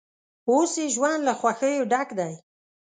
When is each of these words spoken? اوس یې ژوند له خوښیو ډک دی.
اوس 0.49 0.71
یې 0.81 0.85
ژوند 0.95 1.19
له 1.27 1.33
خوښیو 1.39 1.89
ډک 1.91 2.09
دی. 2.19 2.33